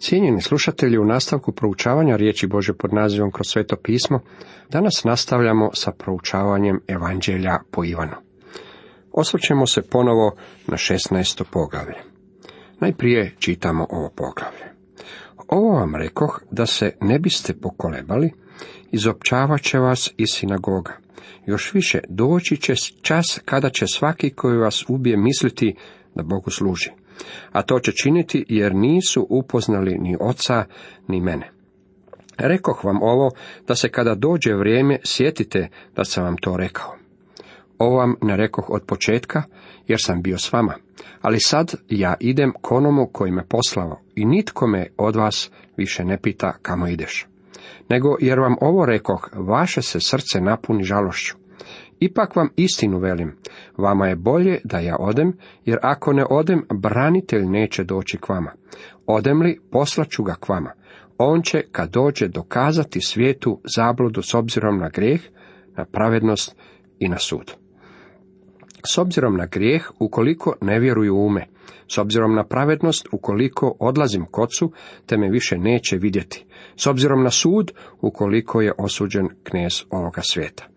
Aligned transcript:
Cijenjeni 0.00 0.40
slušatelji, 0.40 0.98
u 0.98 1.04
nastavku 1.04 1.52
proučavanja 1.52 2.16
riječi 2.16 2.46
Bože 2.46 2.72
pod 2.72 2.94
nazivom 2.94 3.30
kroz 3.30 3.46
sveto 3.46 3.76
pismo, 3.76 4.20
danas 4.70 5.04
nastavljamo 5.04 5.70
sa 5.74 5.92
proučavanjem 5.92 6.80
Evanđelja 6.88 7.58
po 7.70 7.84
Ivanu. 7.84 8.16
Osvrćemo 9.12 9.66
se 9.66 9.82
ponovo 9.82 10.36
na 10.66 10.76
16. 10.76 11.44
poglavlje. 11.50 11.96
Najprije 12.80 13.34
čitamo 13.38 13.86
ovo 13.90 14.10
poglavlje. 14.16 14.64
Ovo 15.48 15.72
vam 15.72 15.94
rekoh 15.94 16.42
da 16.50 16.66
se 16.66 16.96
ne 17.00 17.18
biste 17.18 17.54
pokolebali, 17.54 18.32
izopćavat 18.90 19.60
će 19.60 19.78
vas 19.78 20.10
iz 20.16 20.28
sinagoga. 20.30 20.96
Još 21.46 21.74
više, 21.74 22.00
doći 22.08 22.56
će 22.56 22.74
čas 23.02 23.40
kada 23.44 23.70
će 23.70 23.86
svaki 23.86 24.30
koji 24.30 24.58
vas 24.58 24.84
ubije 24.88 25.16
misliti 25.16 25.74
da 26.14 26.22
Bogu 26.22 26.50
služi 26.50 26.99
a 27.52 27.62
to 27.62 27.78
će 27.78 27.92
činiti 27.92 28.44
jer 28.48 28.74
nisu 28.74 29.26
upoznali 29.30 29.98
ni 29.98 30.16
oca 30.20 30.64
ni 31.08 31.20
mene. 31.20 31.50
Rekoh 32.38 32.84
vam 32.84 33.02
ovo, 33.02 33.30
da 33.66 33.74
se 33.74 33.88
kada 33.88 34.14
dođe 34.14 34.54
vrijeme 34.54 34.98
sjetite 35.04 35.68
da 35.96 36.04
sam 36.04 36.24
vam 36.24 36.36
to 36.36 36.56
rekao. 36.56 36.94
Ovo 37.78 37.96
vam 37.96 38.14
ne 38.22 38.36
rekoh 38.36 38.70
od 38.70 38.82
početka, 38.86 39.42
jer 39.86 39.98
sam 40.02 40.22
bio 40.22 40.38
s 40.38 40.52
vama, 40.52 40.74
ali 41.20 41.40
sad 41.40 41.74
ja 41.88 42.14
idem 42.20 42.52
k 42.62 42.72
onomu 42.72 43.06
koji 43.12 43.32
me 43.32 43.46
poslao 43.48 44.00
i 44.14 44.24
nitko 44.24 44.66
me 44.66 44.86
od 44.96 45.16
vas 45.16 45.50
više 45.76 46.04
ne 46.04 46.18
pita 46.22 46.52
kamo 46.62 46.88
ideš. 46.88 47.26
Nego 47.88 48.16
jer 48.20 48.40
vam 48.40 48.56
ovo 48.60 48.86
rekoh, 48.86 49.28
vaše 49.32 49.82
se 49.82 50.00
srce 50.00 50.40
napuni 50.40 50.84
žalošću. 50.84 51.39
Ipak 52.00 52.36
vam 52.36 52.48
istinu 52.56 52.98
velim, 52.98 53.36
vama 53.76 54.06
je 54.06 54.16
bolje 54.16 54.60
da 54.64 54.78
ja 54.78 54.96
odem, 55.00 55.32
jer 55.64 55.78
ako 55.82 56.12
ne 56.12 56.24
odem, 56.30 56.62
branitelj 56.74 57.44
neće 57.44 57.84
doći 57.84 58.18
k 58.18 58.28
vama. 58.28 58.52
Odem 59.06 59.42
li, 59.42 59.60
poslaću 59.70 60.22
ga 60.22 60.34
k 60.34 60.48
vama. 60.48 60.72
On 61.18 61.42
će, 61.42 61.62
kad 61.72 61.90
dođe, 61.90 62.28
dokazati 62.28 63.00
svijetu 63.00 63.60
zabludu 63.76 64.22
s 64.22 64.34
obzirom 64.34 64.78
na 64.78 64.88
grijeh, 64.88 65.20
na 65.76 65.84
pravednost 65.84 66.56
i 66.98 67.08
na 67.08 67.18
sud. 67.18 67.54
S 68.86 68.98
obzirom 68.98 69.36
na 69.36 69.46
grijeh, 69.46 69.90
ukoliko 69.98 70.54
ne 70.60 70.78
vjeruju 70.78 71.16
ume, 71.16 71.46
s 71.88 71.98
obzirom 71.98 72.34
na 72.34 72.44
pravednost, 72.44 73.08
ukoliko 73.12 73.76
odlazim 73.80 74.26
kocu, 74.30 74.72
te 75.06 75.16
me 75.16 75.28
više 75.28 75.58
neće 75.58 75.96
vidjeti, 75.96 76.46
s 76.76 76.86
obzirom 76.86 77.22
na 77.22 77.30
sud, 77.30 77.72
ukoliko 78.00 78.60
je 78.60 78.72
osuđen 78.78 79.28
knez 79.42 79.84
ovoga 79.90 80.20
svijeta. 80.22 80.69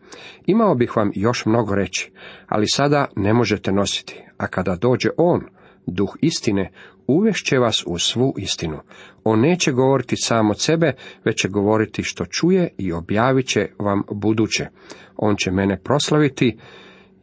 Imao 0.45 0.75
bih 0.75 0.97
vam 0.97 1.11
još 1.15 1.45
mnogo 1.45 1.75
reći, 1.75 2.11
ali 2.47 2.65
sada 2.67 3.05
ne 3.15 3.33
možete 3.33 3.71
nositi, 3.71 4.23
a 4.37 4.47
kada 4.47 4.75
dođe 4.75 5.09
on, 5.17 5.41
duh 5.85 6.15
istine, 6.21 6.71
uvešće 7.07 7.57
vas 7.59 7.83
u 7.87 7.99
svu 7.99 8.33
istinu. 8.37 8.79
On 9.23 9.39
neće 9.39 9.71
govoriti 9.71 10.15
sam 10.17 10.49
od 10.49 10.59
sebe, 10.59 10.93
već 11.25 11.41
će 11.41 11.47
govoriti 11.47 12.03
što 12.03 12.25
čuje 12.25 12.69
i 12.77 12.93
objavit 12.93 13.47
će 13.47 13.67
vam 13.79 14.03
buduće. 14.11 14.67
On 15.17 15.35
će 15.35 15.51
mene 15.51 15.79
proslaviti, 15.83 16.57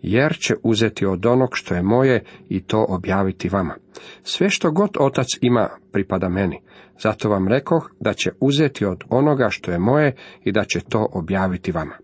jer 0.03 0.37
će 0.39 0.55
uzeti 0.63 1.07
od 1.07 1.27
onog 1.27 1.49
što 1.53 1.75
je 1.75 1.83
moje 1.83 2.25
i 2.49 2.63
to 2.63 2.87
objaviti 2.89 3.49
vama. 3.49 3.75
Sve 4.23 4.51
što 4.51 4.71
god 4.71 4.91
otac 4.99 5.27
ima 5.41 5.69
pripada 5.93 6.29
meni. 6.29 6.61
Zato 7.03 7.29
vam 7.29 7.49
rekoh 7.49 7.91
da 8.01 8.13
će 8.13 8.31
uzeti 8.41 8.85
od 8.85 9.05
onoga 9.09 9.49
što 9.51 9.73
je 9.73 9.79
moje 9.79 10.17
i 10.45 10.53
da 10.53 10.65
će 10.65 10.81
to 10.81 11.09
objaviti 11.13 11.73
vama. 11.73 11.95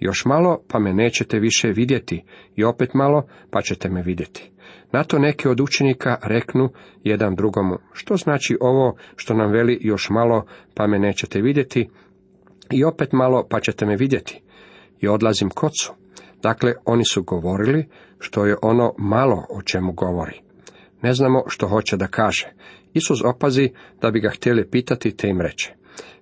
Još 0.00 0.24
malo, 0.24 0.62
pa 0.68 0.78
me 0.78 0.92
nećete 0.92 1.38
više 1.38 1.68
vidjeti, 1.68 2.24
i 2.56 2.64
opet 2.64 2.94
malo, 2.94 3.26
pa 3.50 3.62
ćete 3.62 3.88
me 3.88 4.02
vidjeti. 4.02 4.50
Na 4.92 5.04
to 5.04 5.18
neki 5.18 5.48
od 5.48 5.60
učenika 5.60 6.16
reknu 6.22 6.68
jedan 7.04 7.34
drugomu, 7.34 7.78
što 7.92 8.16
znači 8.16 8.56
ovo 8.60 8.96
što 9.16 9.34
nam 9.34 9.52
veli 9.52 9.78
još 9.80 10.10
malo, 10.10 10.46
pa 10.74 10.86
me 10.86 10.98
nećete 10.98 11.40
vidjeti, 11.40 11.88
i 12.70 12.84
opet 12.84 13.12
malo, 13.12 13.46
pa 13.50 13.60
ćete 13.60 13.86
me 13.86 13.96
vidjeti. 13.96 14.42
I 15.00 15.08
odlazim 15.08 15.50
kocu. 15.50 15.92
Dakle, 16.42 16.74
oni 16.84 17.04
su 17.04 17.22
govorili 17.22 17.88
što 18.18 18.46
je 18.46 18.56
ono 18.62 18.94
malo 18.98 19.46
o 19.50 19.62
čemu 19.62 19.92
govori. 19.92 20.40
Ne 21.02 21.14
znamo 21.14 21.44
što 21.46 21.68
hoće 21.68 21.96
da 21.96 22.06
kaže. 22.06 22.52
Isus 22.94 23.24
opazi 23.24 23.70
da 24.00 24.10
bi 24.10 24.20
ga 24.20 24.30
htjeli 24.30 24.70
pitati, 24.70 25.16
te 25.16 25.28
im 25.28 25.40
reče. 25.40 25.74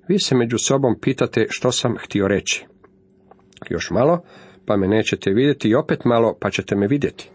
Vi 0.09 0.19
se 0.19 0.35
među 0.35 0.59
sobom 0.59 0.95
pitate 1.01 1.47
što 1.51 1.73
sam 1.73 1.97
htio 1.99 2.29
reći. 2.29 2.67
Još 3.71 3.91
malo, 3.91 4.23
pa 4.67 4.77
me 4.77 4.89
nećete 4.89 5.31
vidjeti 5.31 5.69
i 5.69 5.75
opet 5.75 6.05
malo, 6.05 6.37
pa 6.41 6.51
ćete 6.51 6.77
me 6.77 6.87
vidjeti. 6.87 7.31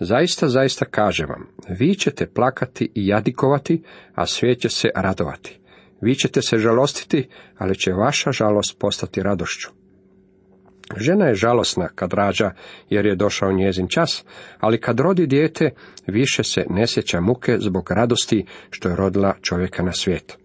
Zaista, 0.00 0.48
zaista 0.48 0.84
kažem 0.84 1.28
vam, 1.28 1.46
vi 1.78 1.94
ćete 1.94 2.26
plakati 2.26 2.84
i 2.94 3.06
jadikovati, 3.06 3.82
a 4.14 4.26
svijet 4.26 4.60
će 4.60 4.68
se 4.68 4.88
radovati. 4.94 5.60
Vi 6.00 6.14
ćete 6.14 6.42
se 6.42 6.58
žalostiti, 6.58 7.28
ali 7.58 7.78
će 7.78 7.92
vaša 7.92 8.32
žalost 8.32 8.78
postati 8.78 9.22
radošću. 9.22 9.68
Žena 10.96 11.26
je 11.26 11.34
žalosna 11.34 11.88
kad 11.94 12.12
rađa, 12.12 12.50
jer 12.90 13.06
je 13.06 13.16
došao 13.16 13.52
njezin 13.52 13.88
čas, 13.88 14.24
ali 14.60 14.80
kad 14.80 15.00
rodi 15.00 15.26
dijete, 15.26 15.70
više 16.06 16.42
se 16.42 16.64
ne 16.70 16.86
sjeća 16.86 17.20
muke 17.20 17.56
zbog 17.58 17.90
radosti 17.90 18.46
što 18.70 18.88
je 18.88 18.96
rodila 18.96 19.34
čovjeka 19.42 19.82
na 19.82 19.92
svijet. 19.92 20.38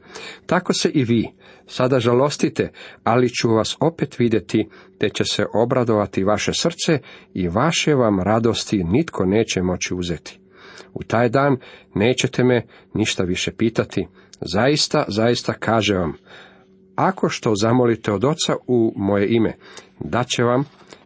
Tako 0.46 0.74
se 0.74 0.90
i 0.90 1.04
vi, 1.04 1.28
sada 1.68 2.00
žalostite, 2.00 2.72
ali 3.04 3.30
ću 3.30 3.50
vas 3.50 3.78
opet 3.80 4.20
vidjeti, 4.20 4.70
te 4.98 5.10
će 5.10 5.24
se 5.24 5.46
obradovati 5.54 6.24
vaše 6.24 6.52
srce 6.54 7.00
i 7.34 7.48
vaše 7.48 7.96
vam 7.96 8.20
radosti 8.20 8.84
nitko 8.84 9.26
neće 9.26 9.62
moći 9.62 9.94
uzeti. 9.94 10.40
U 10.94 11.04
taj 11.04 11.30
dan 11.30 11.58
nećete 11.96 12.44
me 12.44 12.66
ništa 12.94 13.24
više 13.24 13.52
pitati. 13.52 14.08
Zaista, 14.42 15.06
zaista 15.08 15.54
kaže 15.54 15.96
vam, 15.96 16.14
ako 16.96 17.30
što 17.30 17.54
zamolite 17.56 18.12
od 18.12 18.24
oca 18.24 18.56
u 18.68 18.94
moje 18.96 19.28
ime, 19.30 19.54
da 20.00 20.24
će 20.24 20.44
vam, 20.44 20.64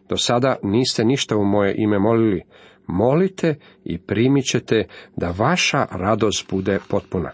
do 0.08 0.16
sada 0.16 0.56
niste 0.62 1.04
ništa 1.04 1.36
u 1.36 1.44
moje 1.44 1.74
ime 1.78 1.98
molili, 1.98 2.42
molite 2.86 3.54
i 3.84 3.98
primit 3.98 4.44
ćete 4.44 4.86
da 5.16 5.34
vaša 5.36 5.86
radost 5.90 6.50
bude 6.50 6.78
potpuna. 6.88 7.30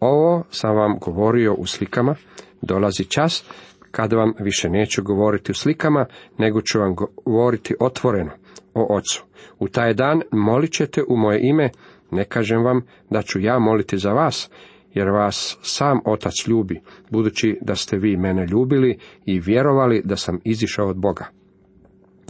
Ovo 0.00 0.44
sam 0.50 0.76
vam 0.76 0.98
govorio 0.98 1.54
u 1.54 1.66
slikama, 1.66 2.14
dolazi 2.62 3.04
čas 3.04 3.44
kada 3.90 4.16
vam 4.16 4.32
više 4.38 4.68
neću 4.68 5.02
govoriti 5.02 5.52
u 5.52 5.54
slikama, 5.54 6.06
nego 6.38 6.62
ću 6.62 6.80
vam 6.80 6.94
govoriti 7.24 7.74
otvoreno 7.80 8.30
o 8.74 8.96
Ocu. 8.96 9.24
U 9.58 9.68
taj 9.68 9.94
dan 9.94 10.22
molit 10.32 10.72
ćete 10.72 11.02
u 11.08 11.16
moje 11.16 11.40
ime, 11.42 11.70
ne 12.10 12.24
kažem 12.24 12.64
vam 12.64 12.82
da 13.10 13.22
ću 13.22 13.40
ja 13.40 13.58
moliti 13.58 13.98
za 13.98 14.12
vas, 14.12 14.50
jer 14.94 15.08
vas 15.08 15.58
sam 15.62 16.00
Otac 16.04 16.34
ljubi, 16.46 16.80
budući 17.10 17.58
da 17.60 17.74
ste 17.74 17.96
vi 17.96 18.16
mene 18.16 18.46
ljubili 18.46 18.98
i 19.26 19.40
vjerovali 19.40 20.02
da 20.04 20.16
sam 20.16 20.40
izišao 20.44 20.88
od 20.88 20.96
Boga. 20.96 21.26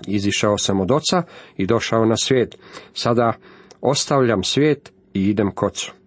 Izišao 0.06 0.59
sam 0.59 0.80
od 0.80 0.91
Oca 0.91 1.22
i 1.56 1.66
došao 1.66 2.04
na 2.04 2.16
svijet. 2.16 2.59
Sada 2.92 3.32
ostavljam 3.80 4.42
svijet 4.42 4.92
i 5.14 5.28
idem 5.28 5.50
k 5.54 5.62
Ocu. 5.62 5.99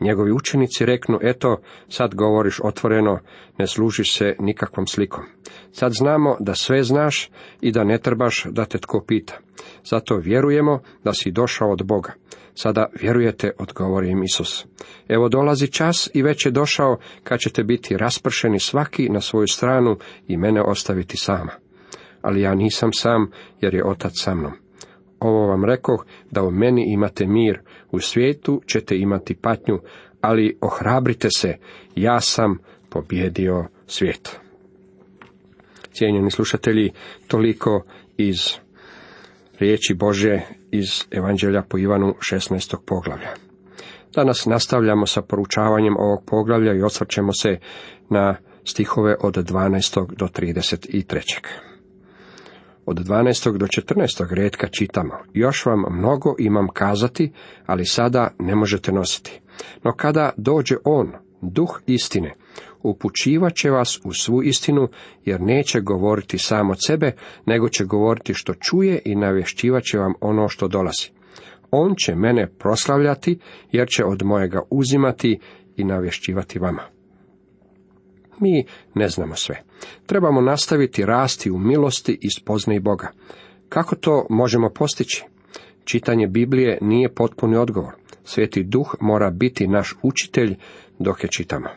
Njegovi 0.00 0.32
učenici 0.32 0.86
reknu, 0.86 1.18
eto, 1.22 1.60
sad 1.88 2.14
govoriš 2.14 2.60
otvoreno, 2.64 3.18
ne 3.58 3.66
služiš 3.66 4.16
se 4.16 4.36
nikakvom 4.38 4.86
slikom. 4.86 5.24
Sad 5.72 5.92
znamo 5.92 6.36
da 6.40 6.54
sve 6.54 6.82
znaš 6.82 7.30
i 7.60 7.72
da 7.72 7.84
ne 7.84 7.98
trebaš 7.98 8.46
da 8.50 8.64
te 8.64 8.78
tko 8.78 9.04
pita. 9.06 9.38
Zato 9.84 10.16
vjerujemo 10.16 10.80
da 11.04 11.12
si 11.12 11.30
došao 11.30 11.72
od 11.72 11.86
Boga. 11.86 12.12
Sada 12.54 12.86
vjerujete, 13.00 13.50
odgovori 13.58 14.10
im 14.10 14.22
Isus. 14.22 14.66
Evo 15.08 15.28
dolazi 15.28 15.66
čas 15.66 16.10
i 16.14 16.22
već 16.22 16.46
je 16.46 16.52
došao 16.52 16.98
kad 17.24 17.38
ćete 17.40 17.64
biti 17.64 17.96
raspršeni 17.96 18.60
svaki 18.60 19.08
na 19.08 19.20
svoju 19.20 19.46
stranu 19.46 19.96
i 20.28 20.36
mene 20.36 20.62
ostaviti 20.62 21.16
sama. 21.16 21.52
Ali 22.22 22.40
ja 22.40 22.54
nisam 22.54 22.92
sam, 22.92 23.30
jer 23.60 23.74
je 23.74 23.86
Otac 23.86 24.12
sa 24.14 24.34
mnom. 24.34 24.67
Ovo 25.20 25.46
vam 25.46 25.64
rekoh 25.64 26.04
da 26.30 26.42
u 26.42 26.50
meni 26.50 26.92
imate 26.92 27.26
mir, 27.26 27.60
u 27.90 28.00
svijetu 28.00 28.62
ćete 28.66 28.96
imati 28.96 29.34
patnju, 29.34 29.78
ali 30.20 30.56
ohrabrite 30.60 31.28
se, 31.36 31.56
ja 31.94 32.20
sam 32.20 32.58
pobjedio 32.90 33.66
svijet. 33.86 34.40
Cijenjeni 35.92 36.30
slušatelji, 36.30 36.90
toliko 37.28 37.82
iz 38.16 38.38
riječi 39.58 39.94
Bože 39.94 40.40
iz 40.70 41.04
Evanđelja 41.10 41.62
po 41.68 41.78
Ivanu 41.78 42.14
16. 42.32 42.76
poglavlja. 42.86 43.34
Danas 44.14 44.46
nastavljamo 44.46 45.06
sa 45.06 45.22
poručavanjem 45.22 45.96
ovog 45.96 46.24
poglavlja 46.26 46.74
i 46.74 46.82
osvrćemo 46.82 47.32
se 47.32 47.58
na 48.10 48.36
stihove 48.64 49.16
od 49.20 49.34
12. 49.34 50.14
do 50.16 50.26
33. 50.26 51.77
Od 52.90 52.98
12. 52.98 53.56
do 53.58 53.66
14. 53.66 54.34
redka 54.34 54.66
čitamo, 54.66 55.14
još 55.34 55.66
vam 55.66 55.84
mnogo 55.90 56.34
imam 56.38 56.68
kazati, 56.68 57.32
ali 57.66 57.86
sada 57.86 58.30
ne 58.38 58.54
možete 58.54 58.92
nositi. 58.92 59.40
No 59.84 59.92
kada 59.92 60.32
dođe 60.36 60.76
on, 60.84 61.12
duh 61.42 61.80
istine, 61.86 62.34
upućivat 62.82 63.54
će 63.54 63.70
vas 63.70 64.00
u 64.04 64.12
svu 64.12 64.42
istinu, 64.42 64.88
jer 65.24 65.40
neće 65.40 65.80
govoriti 65.80 66.38
sam 66.38 66.70
od 66.70 66.76
sebe, 66.86 67.12
nego 67.46 67.68
će 67.68 67.84
govoriti 67.84 68.34
što 68.34 68.54
čuje 68.54 69.02
i 69.04 69.14
navješćivat 69.14 69.82
će 69.82 69.98
vam 69.98 70.12
ono 70.20 70.48
što 70.48 70.68
dolazi. 70.68 71.10
On 71.70 71.94
će 71.96 72.14
mene 72.14 72.48
proslavljati, 72.58 73.38
jer 73.72 73.88
će 73.88 74.04
od 74.04 74.22
mojega 74.22 74.62
uzimati 74.70 75.38
i 75.76 75.84
navješćivati 75.84 76.58
vama. 76.58 76.97
Mi 78.40 78.64
ne 78.94 79.08
znamo 79.08 79.34
sve. 79.34 79.62
Trebamo 80.06 80.40
nastaviti 80.40 81.04
rasti 81.04 81.50
u 81.50 81.58
milosti 81.58 82.18
i 82.20 82.30
spoznaji 82.30 82.80
Boga. 82.80 83.10
Kako 83.68 83.96
to 83.96 84.26
možemo 84.30 84.70
postići? 84.70 85.24
Čitanje 85.84 86.26
Biblije 86.26 86.78
nije 86.82 87.14
potpuni 87.14 87.56
odgovor. 87.56 87.94
Sveti 88.24 88.62
duh 88.62 88.94
mora 89.00 89.30
biti 89.30 89.66
naš 89.66 89.94
učitelj 90.02 90.56
dok 90.98 91.24
je 91.24 91.28
čitamo. 91.30 91.68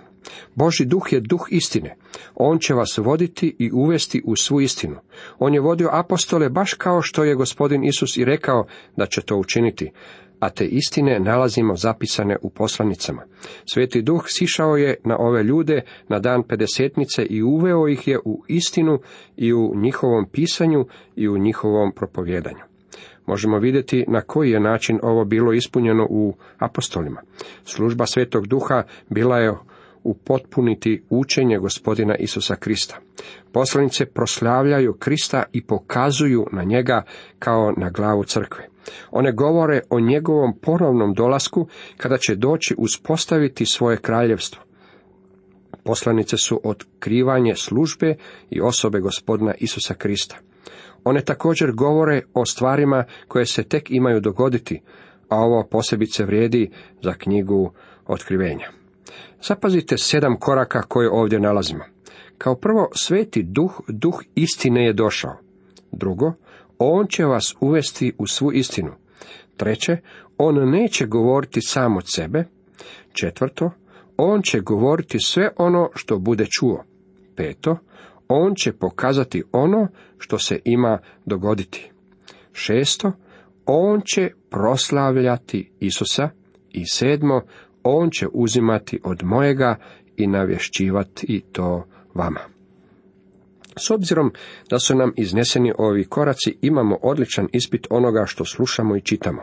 Boži 0.55 0.85
duh 0.85 1.13
je 1.13 1.19
duh 1.19 1.47
istine. 1.49 1.95
On 2.35 2.59
će 2.59 2.73
vas 2.73 2.97
voditi 2.97 3.55
i 3.59 3.71
uvesti 3.73 4.21
u 4.25 4.35
svu 4.35 4.61
istinu. 4.61 4.95
On 5.39 5.53
je 5.53 5.59
vodio 5.59 5.89
apostole 5.91 6.49
baš 6.49 6.73
kao 6.73 7.01
što 7.01 7.23
je 7.23 7.35
gospodin 7.35 7.83
Isus 7.83 8.17
i 8.17 8.25
rekao 8.25 8.65
da 8.95 9.05
će 9.05 9.21
to 9.21 9.37
učiniti, 9.37 9.91
a 10.41 10.49
te 10.49 10.65
istine 10.65 11.19
nalazimo 11.19 11.75
zapisane 11.75 12.37
u 12.41 12.49
poslanicama. 12.49 13.23
Sveti 13.73 14.01
duh 14.01 14.23
sišao 14.27 14.77
je 14.77 14.95
na 15.03 15.17
ove 15.19 15.43
ljude 15.43 15.81
na 16.07 16.19
dan 16.19 16.43
pedesetnice 16.43 17.25
i 17.25 17.43
uveo 17.43 17.87
ih 17.87 18.07
je 18.07 18.19
u 18.25 18.43
istinu 18.47 18.99
i 19.37 19.53
u 19.53 19.73
njihovom 19.75 20.25
pisanju 20.31 20.85
i 21.15 21.29
u 21.29 21.37
njihovom 21.37 21.91
propovjedanju. 21.91 22.63
Možemo 23.25 23.59
vidjeti 23.59 24.05
na 24.07 24.21
koji 24.21 24.51
je 24.51 24.59
način 24.59 24.99
ovo 25.03 25.25
bilo 25.25 25.53
ispunjeno 25.53 26.07
u 26.09 26.33
apostolima. 26.57 27.21
Služba 27.63 28.05
Svetog 28.05 28.47
Duha 28.47 28.83
bila 29.09 29.37
je 29.37 29.53
upotpuniti 30.03 31.03
učenje 31.09 31.57
gospodina 31.57 32.15
Isusa 32.15 32.55
Krista. 32.55 32.97
Poslanice 33.51 34.05
proslavljaju 34.05 34.93
Krista 34.93 35.43
i 35.53 35.63
pokazuju 35.63 36.45
na 36.51 36.63
njega 36.63 37.03
kao 37.39 37.73
na 37.77 37.89
glavu 37.89 38.23
crkve. 38.23 38.70
One 39.11 39.31
govore 39.31 39.81
o 39.89 39.99
njegovom 39.99 40.53
ponovnom 40.61 41.13
dolasku 41.13 41.67
kada 41.97 42.17
će 42.17 42.35
doći 42.35 42.75
uspostaviti 42.77 43.65
svoje 43.65 43.97
kraljevstvo. 43.97 44.63
Poslanice 45.83 46.37
su 46.37 46.61
otkrivanje 46.63 47.55
službe 47.55 48.15
i 48.49 48.61
osobe 48.61 48.99
gospodina 48.99 49.53
Isusa 49.57 49.93
Krista. 49.93 50.37
One 51.03 51.21
također 51.21 51.71
govore 51.71 52.21
o 52.33 52.45
stvarima 52.45 53.03
koje 53.27 53.45
se 53.45 53.63
tek 53.63 53.91
imaju 53.91 54.19
dogoditi, 54.19 54.81
a 55.29 55.37
ovo 55.37 55.63
posebice 55.63 56.25
vrijedi 56.25 56.71
za 57.03 57.13
knjigu 57.13 57.71
otkrivenja. 58.07 58.71
Zapazite 59.47 59.97
sedam 59.97 60.39
koraka 60.39 60.81
koje 60.81 61.09
ovdje 61.11 61.39
nalazimo. 61.39 61.83
Kao 62.37 62.55
prvo, 62.55 62.89
sveti 62.95 63.43
duh, 63.43 63.79
duh 63.87 64.21
istine 64.35 64.85
je 64.85 64.93
došao. 64.93 65.37
Drugo, 65.91 66.33
on 66.83 67.07
će 67.07 67.25
vas 67.25 67.55
uvesti 67.59 68.13
u 68.17 68.27
svu 68.27 68.51
istinu. 68.53 68.91
Treće, 69.57 69.97
on 70.37 70.69
neće 70.69 71.05
govoriti 71.05 71.61
sam 71.61 71.97
od 71.97 72.03
sebe. 72.05 72.43
Četvrto, 73.13 73.71
on 74.17 74.41
će 74.41 74.59
govoriti 74.59 75.19
sve 75.19 75.49
ono 75.57 75.89
što 75.95 76.19
bude 76.19 76.45
čuo. 76.59 76.83
Peto, 77.35 77.77
on 78.27 78.55
će 78.55 78.73
pokazati 78.73 79.43
ono 79.51 79.87
što 80.17 80.39
se 80.39 80.59
ima 80.65 80.99
dogoditi. 81.25 81.91
Šesto, 82.53 83.11
on 83.65 84.01
će 84.05 84.29
proslavljati 84.49 85.71
Isusa. 85.79 86.29
I 86.69 86.85
sedmo, 86.85 87.41
on 87.83 88.09
će 88.09 88.27
uzimati 88.33 88.99
od 89.03 89.23
mojega 89.23 89.75
i 90.17 90.27
navješćivati 90.27 91.43
to 91.51 91.83
vama. 92.13 92.60
S 93.77 93.91
obzirom 93.91 94.31
da 94.69 94.79
su 94.79 94.95
nam 94.95 95.13
izneseni 95.17 95.73
ovi 95.77 96.05
koraci, 96.05 96.57
imamo 96.61 96.97
odličan 97.01 97.47
ispit 97.51 97.87
onoga 97.89 98.25
što 98.25 98.45
slušamo 98.45 98.95
i 98.95 99.01
čitamo. 99.01 99.41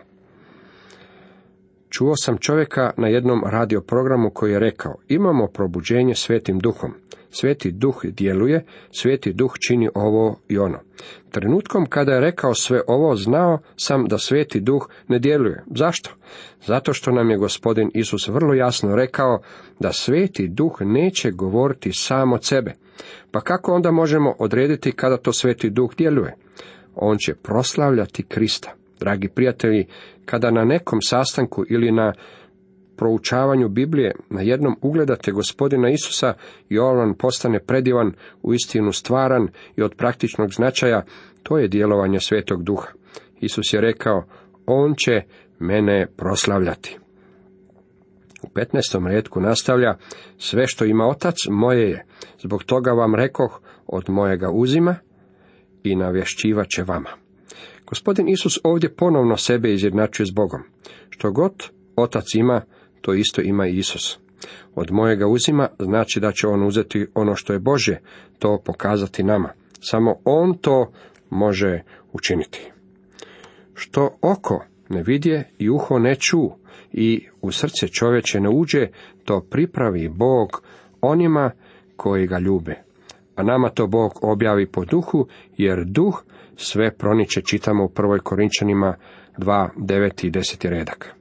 Čuo 1.91 2.17
sam 2.17 2.39
čovjeka 2.39 2.91
na 2.97 3.09
jednom 3.09 3.43
radioprogramu 3.47 4.31
koji 4.31 4.53
je 4.53 4.59
rekao, 4.59 4.95
imamo 5.09 5.47
probuđenje 5.47 6.15
svetim 6.15 6.59
duhom. 6.59 6.95
Sveti 7.31 7.73
duh 7.73 8.01
djeluje, 8.05 8.65
sveti 8.91 9.33
duh 9.33 9.53
čini 9.67 9.89
ovo 9.95 10.39
i 10.49 10.59
ono. 10.59 10.79
Trenutkom 11.31 11.87
kada 11.87 12.13
je 12.13 12.21
rekao 12.21 12.55
sve 12.55 12.81
ovo, 12.87 13.17
znao 13.17 13.59
sam 13.77 14.05
da 14.05 14.19
sveti 14.19 14.61
duh 14.61 14.89
ne 15.09 15.19
djeluje. 15.19 15.65
Zašto? 15.77 16.11
Zato 16.67 16.93
što 16.93 17.11
nam 17.11 17.31
je 17.31 17.37
gospodin 17.37 17.91
Isus 17.95 18.29
vrlo 18.29 18.55
jasno 18.55 18.97
rekao 18.97 19.41
da 19.81 19.93
sveti 19.93 20.49
duh 20.49 20.77
neće 20.81 21.31
govoriti 21.31 21.91
sam 21.93 22.33
od 22.33 22.45
sebe. 22.45 22.73
Pa 23.31 23.41
kako 23.41 23.75
onda 23.75 23.91
možemo 23.91 24.35
odrediti 24.39 24.93
kada 24.93 25.17
to 25.17 25.33
sveti 25.33 25.71
duh 25.71 25.95
djeluje? 25.97 26.35
On 26.95 27.19
će 27.19 27.35
proslavljati 27.35 28.23
Krista. 28.23 28.75
Dragi 29.01 29.29
prijatelji, 29.29 29.87
kada 30.25 30.51
na 30.51 30.65
nekom 30.65 30.99
sastanku 31.03 31.65
ili 31.71 31.93
na 31.93 32.13
proučavanju 32.99 33.69
Biblije 33.69 34.15
na 34.31 34.43
jednom 34.43 34.77
ugledate 34.83 35.33
gospodina 35.33 35.91
Isusa 35.91 36.35
i 36.69 36.79
on 36.79 37.15
postane 37.15 37.61
predivan, 37.61 38.13
u 38.43 38.55
istinu 38.55 38.93
stvaran 38.93 39.49
i 39.77 39.83
od 39.83 39.95
praktičnog 39.95 40.53
značaja, 40.53 41.05
to 41.43 41.59
je 41.59 41.69
djelovanje 41.69 42.21
Svetog 42.21 42.63
Duha. 42.63 42.89
Isus 43.41 43.73
je 43.73 43.81
rekao, 43.81 44.25
on 44.67 44.95
će 44.95 45.23
mene 45.59 46.07
proslavljati. 46.17 46.99
U 48.43 48.47
15. 48.47 49.09
redku 49.09 49.41
nastavlja, 49.41 49.97
sve 50.39 50.67
što 50.67 50.85
ima 50.85 51.07
otac 51.07 51.35
moje 51.51 51.91
je, 51.91 52.05
zbog 52.43 52.65
toga 52.65 52.91
vam 52.91 53.15
rekoh, 53.15 53.61
od 53.87 54.05
mojega 54.11 54.51
uzima 54.51 54.97
i 55.83 55.97
navješćivat 55.97 56.69
će 56.69 56.83
vama. 56.83 57.11
Gospodin 57.87 58.29
Isus 58.29 58.59
ovdje 58.65 58.95
ponovno 58.95 59.37
sebe 59.37 59.73
izjednačuje 59.73 60.27
s 60.27 60.31
Bogom. 60.31 60.61
Što 61.11 61.33
god 61.33 61.53
otac 61.97 62.25
ima, 62.35 62.63
to 63.01 63.15
isto 63.15 63.43
ima 63.43 63.67
i 63.67 63.77
Isus. 63.77 64.19
Od 64.75 64.93
mojega 64.93 65.27
uzima 65.27 65.69
znači 65.79 66.21
da 66.21 66.33
će 66.33 66.47
on 66.47 66.67
uzeti 66.67 67.07
ono 67.15 67.35
što 67.35 67.53
je 67.53 67.59
Bože, 67.59 67.97
to 68.39 68.63
pokazati 68.65 69.23
nama. 69.23 69.53
Samo 69.81 70.15
on 70.25 70.55
to 70.55 70.93
može 71.31 71.83
učiniti. 72.13 72.71
Što 73.75 74.19
oko 74.23 74.65
ne 74.89 75.03
vidje 75.03 75.51
i 75.59 75.71
uho 75.71 75.99
ne 75.99 76.15
ču 76.15 76.51
i 76.93 77.27
u 77.41 77.53
srce 77.53 77.89
čovječe 77.89 78.41
ne 78.41 78.49
uđe, 78.49 78.89
to 79.25 79.41
pripravi 79.51 80.09
Bog 80.09 80.63
onima 81.01 81.51
koji 81.97 82.27
ga 82.27 82.39
ljube. 82.39 82.75
A 83.37 83.43
nama 83.43 83.69
to 83.69 83.87
Bog 83.87 84.13
objavi 84.23 84.67
po 84.67 84.85
duhu, 84.85 85.27
jer 85.57 85.85
duh 85.85 86.23
sve 86.57 86.91
proniče, 86.91 87.41
čitamo 87.43 87.85
u 87.85 87.89
prvoj 87.89 88.19
Korinčanima 88.19 88.97
2, 89.39 89.69
9 89.77 90.27
i 90.27 90.31
10 90.31 90.69
redak. 90.69 91.18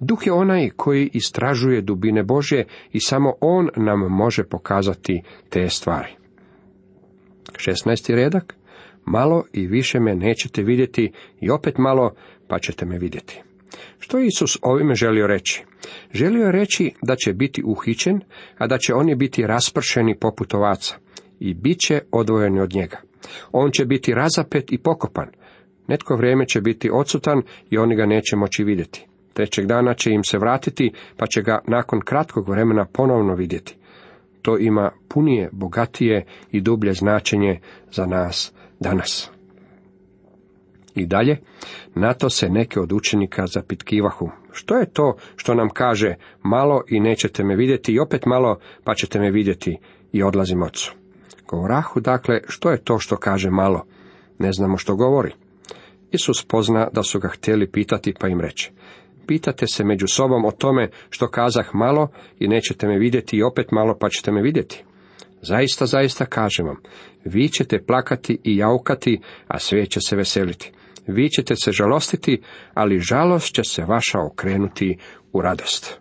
Duh 0.00 0.26
je 0.26 0.32
onaj 0.32 0.70
koji 0.76 1.10
istražuje 1.12 1.80
dubine 1.80 2.22
Božje 2.22 2.64
i 2.92 3.00
samo 3.00 3.32
On 3.40 3.68
nam 3.76 3.98
može 3.98 4.44
pokazati 4.44 5.22
te 5.48 5.68
stvari. 5.68 6.08
16. 7.52 8.14
redak. 8.14 8.54
Malo 9.04 9.44
i 9.52 9.66
više 9.66 10.00
me 10.00 10.14
nećete 10.14 10.62
vidjeti 10.62 11.12
i 11.40 11.50
opet 11.50 11.78
malo 11.78 12.14
pa 12.48 12.58
ćete 12.58 12.86
me 12.86 12.98
vidjeti. 12.98 13.42
Što 13.98 14.18
je 14.18 14.26
Isus 14.26 14.58
ovime 14.62 14.94
želio 14.94 15.26
reći? 15.26 15.64
Želio 16.12 16.44
je 16.44 16.52
reći 16.52 16.92
da 17.02 17.16
će 17.16 17.32
biti 17.32 17.62
uhićen, 17.64 18.20
a 18.58 18.66
da 18.66 18.78
će 18.78 18.94
oni 18.94 19.14
biti 19.14 19.46
raspršeni 19.46 20.18
poput 20.20 20.54
ovaca 20.54 20.96
i 21.40 21.54
bit 21.54 21.78
će 21.78 22.00
odvojeni 22.12 22.60
od 22.60 22.74
njega. 22.74 23.00
On 23.52 23.70
će 23.70 23.84
biti 23.84 24.14
razapet 24.14 24.72
i 24.72 24.78
pokopan. 24.78 25.28
Netko 25.86 26.16
vrijeme 26.16 26.46
će 26.46 26.60
biti 26.60 26.90
odsutan 26.92 27.42
i 27.70 27.78
oni 27.78 27.96
ga 27.96 28.06
neće 28.06 28.36
moći 28.36 28.64
vidjeti. 28.64 29.07
Trećeg 29.38 29.66
dana 29.66 29.94
će 29.94 30.10
im 30.10 30.24
se 30.24 30.38
vratiti, 30.38 30.92
pa 31.16 31.26
će 31.26 31.42
ga 31.42 31.58
nakon 31.66 32.00
kratkog 32.00 32.48
vremena 32.48 32.84
ponovno 32.84 33.34
vidjeti. 33.34 33.76
To 34.42 34.58
ima 34.58 34.90
punije, 35.08 35.48
bogatije 35.52 36.24
i 36.52 36.60
dublje 36.60 36.92
značenje 36.92 37.60
za 37.92 38.06
nas 38.06 38.52
danas. 38.80 39.30
I 40.94 41.06
dalje, 41.06 41.36
na 41.94 42.14
to 42.14 42.30
se 42.30 42.48
neke 42.48 42.80
od 42.80 42.92
učenika 42.92 43.46
zapitkivahu. 43.46 44.30
Što 44.52 44.76
je 44.76 44.92
to 44.92 45.16
što 45.36 45.54
nam 45.54 45.68
kaže 45.68 46.14
malo 46.42 46.82
i 46.88 47.00
nećete 47.00 47.44
me 47.44 47.56
vidjeti 47.56 47.92
i 47.92 47.98
opet 47.98 48.26
malo 48.26 48.58
pa 48.84 48.94
ćete 48.94 49.20
me 49.20 49.30
vidjeti 49.30 49.78
i 50.12 50.22
odlazim 50.22 50.62
ocu. 50.62 50.94
Govorahu 51.48 52.00
dakle, 52.00 52.40
što 52.48 52.70
je 52.70 52.84
to 52.84 52.98
što 52.98 53.16
kaže 53.16 53.50
malo? 53.50 53.84
Ne 54.38 54.52
znamo 54.52 54.76
što 54.78 54.96
govori. 54.96 55.32
Isus 56.10 56.44
pozna 56.44 56.88
da 56.92 57.02
su 57.02 57.20
ga 57.20 57.28
htjeli 57.28 57.70
pitati 57.70 58.14
pa 58.20 58.28
im 58.28 58.40
reče 58.40 58.70
pitate 59.28 59.66
se 59.66 59.84
među 59.84 60.06
sobom 60.06 60.44
o 60.44 60.50
tome 60.50 60.90
što 61.10 61.28
kazah 61.28 61.74
malo 61.74 62.08
i 62.38 62.48
nećete 62.48 62.86
me 62.88 62.98
vidjeti 62.98 63.36
i 63.36 63.42
opet 63.42 63.66
malo 63.70 63.96
pa 64.00 64.08
ćete 64.08 64.32
me 64.32 64.42
vidjeti. 64.42 64.84
Zaista, 65.42 65.86
zaista 65.86 66.26
kažem 66.26 66.66
vam, 66.66 66.76
vi 67.24 67.48
ćete 67.48 67.84
plakati 67.86 68.38
i 68.44 68.56
jaukati, 68.56 69.20
a 69.46 69.58
svijet 69.58 69.90
će 69.90 70.00
se 70.00 70.16
veseliti. 70.16 70.72
Vi 71.06 71.28
ćete 71.28 71.56
se 71.56 71.72
žalostiti, 71.72 72.42
ali 72.74 72.98
žalost 72.98 73.54
će 73.54 73.64
se 73.64 73.84
vaša 73.84 74.18
okrenuti 74.32 74.98
u 75.32 75.40
radost. 75.40 76.00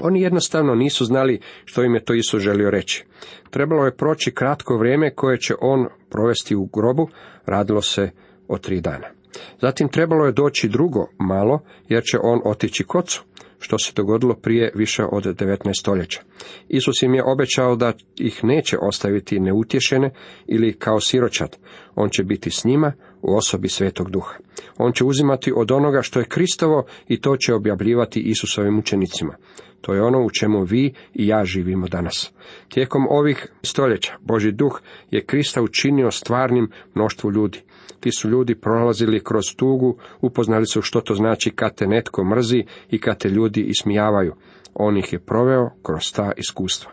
Oni 0.00 0.22
jednostavno 0.22 0.74
nisu 0.74 1.04
znali 1.04 1.40
što 1.64 1.82
im 1.82 1.94
je 1.94 2.04
to 2.04 2.14
Isus 2.14 2.42
želio 2.42 2.70
reći. 2.70 3.04
Trebalo 3.50 3.84
je 3.84 3.96
proći 3.96 4.30
kratko 4.30 4.76
vrijeme 4.76 5.14
koje 5.14 5.38
će 5.38 5.54
on 5.60 5.86
provesti 6.10 6.56
u 6.56 6.64
grobu, 6.64 7.08
radilo 7.46 7.82
se 7.82 8.10
o 8.48 8.58
tri 8.58 8.80
dana. 8.80 9.21
Zatim 9.60 9.88
trebalo 9.88 10.26
je 10.26 10.32
doći 10.32 10.68
drugo 10.68 11.06
malo, 11.18 11.60
jer 11.88 12.02
će 12.02 12.18
on 12.22 12.40
otići 12.44 12.84
kocu, 12.84 13.24
što 13.58 13.78
se 13.78 13.92
dogodilo 13.96 14.34
prije 14.34 14.72
više 14.74 15.04
od 15.12 15.24
19 15.24 15.80
stoljeća. 15.80 16.20
Isus 16.68 17.02
im 17.02 17.14
je 17.14 17.24
obećao 17.24 17.76
da 17.76 17.92
ih 18.16 18.44
neće 18.44 18.76
ostaviti 18.82 19.40
neutješene 19.40 20.10
ili 20.46 20.72
kao 20.72 21.00
siročad. 21.00 21.56
On 21.94 22.10
će 22.10 22.24
biti 22.24 22.50
s 22.50 22.64
njima 22.64 22.92
u 23.22 23.36
osobi 23.36 23.68
Svetog 23.68 24.10
Duha. 24.10 24.34
On 24.78 24.92
će 24.92 25.04
uzimati 25.04 25.52
od 25.56 25.70
onoga 25.70 26.02
što 26.02 26.18
je 26.18 26.28
Kristovo 26.28 26.84
i 27.08 27.20
to 27.20 27.36
će 27.36 27.54
objavljivati 27.54 28.20
Isusovim 28.20 28.78
učenicima. 28.78 29.36
To 29.80 29.94
je 29.94 30.02
ono 30.02 30.24
u 30.24 30.30
čemu 30.30 30.62
vi 30.62 30.94
i 31.14 31.26
ja 31.26 31.44
živimo 31.44 31.88
danas. 31.88 32.32
Tijekom 32.68 33.06
ovih 33.10 33.46
stoljeća 33.62 34.12
Boži 34.20 34.52
duh 34.52 34.80
je 35.10 35.24
Krista 35.24 35.62
učinio 35.62 36.10
stvarnim 36.10 36.70
mnoštvu 36.94 37.32
ljudi. 37.32 37.62
Ti 38.00 38.12
su 38.12 38.28
ljudi 38.28 38.54
prolazili 38.54 39.24
kroz 39.24 39.44
tugu, 39.56 39.96
upoznali 40.20 40.66
su 40.66 40.82
što 40.82 41.00
to 41.00 41.14
znači 41.14 41.50
kad 41.50 41.74
te 41.74 41.86
netko 41.86 42.24
mrzi 42.24 42.64
i 42.90 43.00
kad 43.00 43.18
te 43.18 43.28
ljudi 43.28 43.60
ismijavaju. 43.60 44.34
On 44.74 44.96
ih 44.98 45.12
je 45.12 45.18
proveo 45.18 45.70
kroz 45.82 46.12
ta 46.12 46.32
iskustva. 46.36 46.92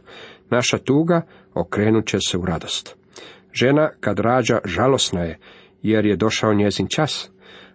Naša 0.49 0.77
tuga 0.77 1.21
okrenut 1.53 2.07
će 2.07 2.17
se 2.19 2.37
u 2.37 2.45
radost. 2.45 2.95
Žena 3.53 3.89
kad 3.99 4.19
rađa 4.19 4.59
žalosna 4.65 5.21
je, 5.21 5.39
jer 5.81 6.05
je 6.05 6.15
došao 6.15 6.53
njezin 6.53 6.87
čas. 6.87 7.29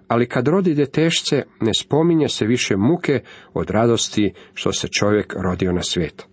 Ali 0.09 0.29
kad 0.29 0.49
rodi 0.49 0.75
detešce, 0.75 1.43
ne 1.61 1.71
spominje 1.81 2.29
se 2.29 2.47
više 2.47 2.77
muke 2.77 3.21
od 3.55 3.71
radosti 3.71 4.33
što 4.55 4.73
se 4.73 4.89
čovjek 4.89 5.35
rodio 5.37 5.73
na 5.73 5.83
svijet. 5.83 6.27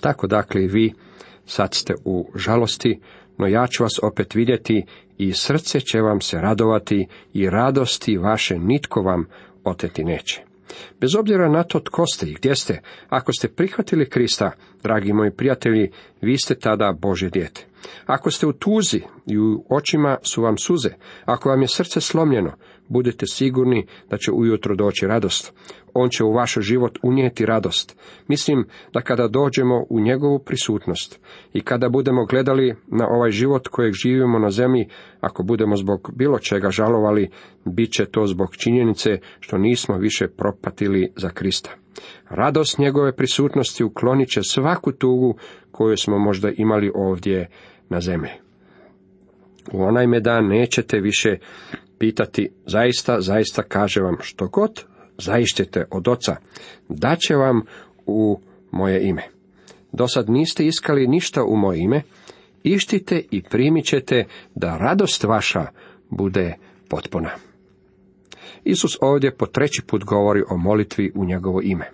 Tako 0.00 0.26
dakle 0.26 0.64
i 0.64 0.68
vi, 0.68 0.92
sad 1.46 1.74
ste 1.74 1.94
u 2.04 2.30
žalosti, 2.34 3.00
no 3.38 3.46
ja 3.46 3.66
ću 3.66 3.82
vas 3.82 3.98
opet 4.02 4.34
vidjeti 4.34 4.84
i 5.18 5.32
srce 5.32 5.80
će 5.80 6.00
vam 6.00 6.20
se 6.20 6.40
radovati 6.40 7.06
i 7.32 7.50
radosti 7.50 8.16
vaše 8.16 8.58
nitko 8.58 9.02
vam 9.02 9.26
oteti 9.64 10.04
neće. 10.04 10.42
Bez 11.00 11.14
obzira 11.14 11.48
na 11.48 11.62
to 11.62 11.80
tko 11.80 12.06
ste 12.06 12.26
i 12.26 12.34
gdje 12.34 12.54
ste, 12.54 12.80
ako 13.08 13.32
ste 13.32 13.48
prihvatili 13.48 14.08
Krista, 14.08 14.50
dragi 14.82 15.12
moji 15.12 15.30
prijatelji, 15.30 15.90
vi 16.20 16.38
ste 16.38 16.54
tada 16.54 16.92
Bože 16.92 17.30
dijete. 17.30 17.66
Ako 18.06 18.30
ste 18.30 18.46
u 18.46 18.52
tuzi 18.52 19.00
i 19.26 19.38
u 19.38 19.64
očima 19.68 20.18
su 20.22 20.42
vam 20.42 20.58
suze, 20.58 20.90
ako 21.24 21.48
vam 21.48 21.62
je 21.62 21.68
srce 21.68 22.00
slomljeno, 22.00 22.52
budite 22.88 23.26
sigurni 23.26 23.86
da 24.10 24.16
će 24.16 24.32
ujutro 24.32 24.74
doći 24.74 25.06
radost. 25.06 25.52
On 25.94 26.08
će 26.08 26.24
u 26.24 26.32
vaš 26.32 26.54
život 26.60 26.98
unijeti 27.02 27.46
radost. 27.46 27.96
Mislim 28.28 28.64
da 28.92 29.00
kada 29.00 29.28
dođemo 29.28 29.84
u 29.90 30.00
njegovu 30.00 30.38
prisutnost 30.38 31.20
i 31.52 31.60
kada 31.60 31.88
budemo 31.88 32.24
gledali 32.24 32.74
na 32.86 33.06
ovaj 33.08 33.30
život 33.30 33.68
kojeg 33.68 33.92
živimo 33.92 34.38
na 34.38 34.50
zemlji, 34.50 34.88
ako 35.20 35.42
budemo 35.42 35.76
zbog 35.76 36.10
bilo 36.16 36.38
čega 36.38 36.70
žalovali, 36.70 37.30
bit 37.64 37.92
će 37.92 38.04
to 38.04 38.26
zbog 38.26 38.56
činjenice 38.56 39.18
što 39.40 39.58
nismo 39.58 39.96
više 39.96 40.28
propatili 40.28 41.12
za 41.16 41.28
Krista. 41.28 41.70
Radost 42.28 42.78
njegove 42.78 43.16
prisutnosti 43.16 43.84
uklonit 43.84 44.28
će 44.28 44.40
svaku 44.42 44.92
tugu 44.92 45.36
koju 45.70 45.96
smo 45.96 46.18
možda 46.18 46.50
imali 46.56 46.92
ovdje 46.94 47.48
na 47.88 48.00
zemlji. 48.00 48.30
U 49.72 49.82
onaj 49.82 50.06
me 50.06 50.20
dan 50.20 50.46
nećete 50.46 51.00
više 51.00 51.38
pitati, 51.98 52.48
zaista, 52.66 53.20
zaista 53.20 53.62
kaže 53.62 54.00
vam, 54.00 54.16
što 54.20 54.48
god 54.48 54.84
zaištete 55.18 55.84
od 55.90 56.08
oca, 56.08 56.36
daće 56.88 57.34
vam 57.34 57.62
u 58.06 58.40
moje 58.70 59.08
ime. 59.08 59.22
Do 59.92 60.08
sad 60.08 60.30
niste 60.30 60.66
iskali 60.66 61.06
ništa 61.06 61.44
u 61.44 61.56
moje 61.56 61.78
ime, 61.78 62.02
ištite 62.62 63.22
i 63.30 63.42
primit 63.42 63.84
ćete 63.84 64.24
da 64.54 64.76
radost 64.76 65.24
vaša 65.24 65.66
bude 66.10 66.54
potpuna. 66.88 67.30
Isus 68.64 68.98
ovdje 69.00 69.36
po 69.36 69.46
treći 69.46 69.82
put 69.86 70.04
govori 70.04 70.42
o 70.50 70.56
molitvi 70.56 71.12
u 71.14 71.24
njegovo 71.24 71.60
ime. 71.62 71.90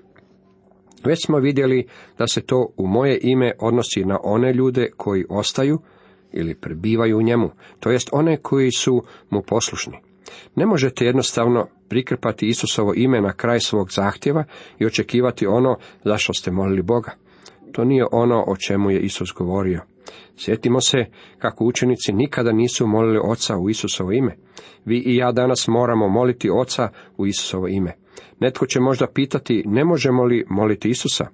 Već 1.04 1.26
smo 1.26 1.38
vidjeli 1.38 1.87
da 2.19 2.26
se 2.26 2.40
to 2.40 2.73
u 2.76 2.87
moje 2.87 3.19
ime 3.23 3.52
odnosi 3.59 4.04
na 4.04 4.19
one 4.23 4.52
ljude 4.52 4.90
koji 4.97 5.25
ostaju 5.28 5.78
ili 6.33 6.55
prebivaju 6.55 7.19
u 7.19 7.23
njemu, 7.23 7.51
to 7.81 7.91
jest 7.91 8.09
one 8.13 8.37
koji 8.37 8.71
su 8.73 9.03
mu 9.31 9.43
poslušni. 9.43 9.99
Ne 10.57 10.67
možete 10.67 11.05
jednostavno 11.05 11.67
prikrpati 11.89 12.49
Isusovo 12.49 12.93
ime 12.97 13.21
na 13.21 13.33
kraj 13.33 13.61
svog 13.61 13.93
zahtjeva 13.93 14.45
i 14.79 14.87
očekivati 14.87 15.47
ono 15.47 15.77
zašto 16.05 16.35
ste 16.35 16.51
molili 16.51 16.83
Boga. 16.83 17.11
To 17.73 17.85
nije 17.85 18.07
ono 18.13 18.45
o 18.47 18.57
čemu 18.57 18.91
je 18.91 19.01
Isus 19.01 19.33
govorio. 19.33 19.81
Sjetimo 20.37 20.81
se 20.81 20.99
kako 21.39 21.65
učenici 21.65 22.13
nikada 22.13 22.53
nisu 22.53 22.87
molili 22.87 23.21
Oca 23.25 23.57
u 23.59 23.71
Isusovo 23.71 24.13
ime. 24.13 24.37
Vi 24.85 24.99
i 24.99 25.17
ja 25.17 25.33
danas 25.33 25.69
moramo 25.69 26.09
moliti 26.09 26.51
Oca 26.51 26.89
u 27.17 27.27
Isusovo 27.27 27.69
ime. 27.69 27.93
Netko 28.41 28.67
će 28.67 28.81
možda 28.81 29.07
pitati, 29.07 29.63
ne 29.67 29.85
možemo 29.85 30.25
li 30.25 30.45
moliti 30.49 30.91
Isusa? 30.91 31.27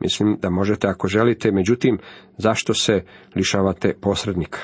Mislim 0.00 0.38
da 0.42 0.50
možete 0.50 0.88
ako 0.88 1.08
želite, 1.08 1.52
međutim, 1.52 1.98
zašto 2.38 2.74
se 2.74 3.04
lišavate 3.36 3.94
posrednika? 4.00 4.58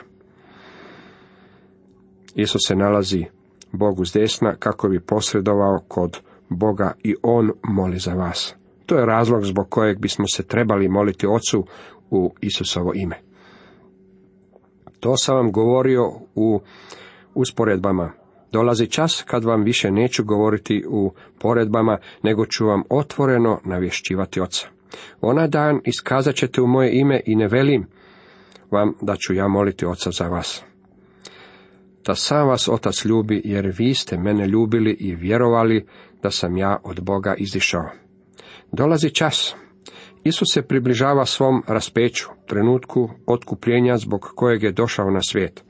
Isus 2.35 2.61
se 2.67 2.77
nalazi 2.77 3.25
Bogu 3.73 4.05
s 4.05 4.13
desna 4.13 4.55
kako 4.59 4.89
bi 4.89 5.01
posredovao 5.01 5.79
kod 5.89 6.21
Boga 6.49 6.93
i 7.03 7.15
On 7.23 7.51
moli 7.63 7.99
za 7.99 8.15
vas. 8.15 8.55
To 8.87 8.99
je 8.99 9.07
razlog 9.07 9.45
zbog 9.45 9.69
kojeg 9.69 9.99
bismo 9.99 10.25
se 10.27 10.43
trebali 10.43 10.89
moliti 10.89 11.27
Ocu 11.27 11.67
u 12.11 12.35
Isusovo 12.41 12.93
ime. 12.95 13.17
To 15.01 15.17
sam 15.17 15.37
vam 15.37 15.53
govorio 15.53 16.13
u 16.35 16.61
usporedbama. 17.35 18.13
Dolazi 18.53 18.87
čas 18.87 19.23
kad 19.27 19.45
vam 19.45 19.63
više 19.63 19.91
neću 19.91 20.25
govoriti 20.25 20.85
u 20.89 21.13
poredbama, 21.39 21.99
nego 22.23 22.47
ću 22.47 22.67
vam 22.67 22.83
otvoreno 22.91 23.61
navješćivati 23.65 24.41
oca. 24.41 24.74
Onaj 25.21 25.49
dan 25.49 25.81
iskazat 25.85 26.35
ćete 26.35 26.61
u 26.61 26.67
moje 26.67 26.91
ime 26.93 27.21
i 27.27 27.37
ne 27.37 27.49
velim 27.49 27.87
vam 28.71 28.95
da 29.01 29.17
ću 29.17 29.35
ja 29.35 29.49
moliti 29.49 29.87
oca 29.87 30.11
za 30.11 30.29
vas. 30.29 30.63
Da 32.07 32.15
sam 32.15 32.49
vas 32.49 32.69
otac 32.69 33.05
ljubi, 33.05 33.43
jer 33.45 33.73
vi 33.79 33.95
ste 33.95 34.19
mene 34.19 34.47
ljubili 34.47 34.97
i 35.01 35.15
vjerovali 35.15 35.87
da 36.23 36.31
sam 36.31 36.57
ja 36.57 36.77
od 36.85 37.01
Boga 37.01 37.35
izišao. 37.39 37.91
Dolazi 38.73 39.11
čas. 39.11 39.55
Isus 40.25 40.49
se 40.53 40.63
približava 40.63 41.27
svom 41.27 41.63
raspeću, 41.67 42.29
trenutku 42.47 43.11
otkupljenja 43.27 43.97
zbog 43.97 44.21
kojeg 44.35 44.63
je 44.63 44.73
došao 44.73 45.11
na 45.11 45.21
svijet. 45.23 45.65